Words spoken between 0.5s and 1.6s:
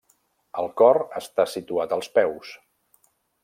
El cor està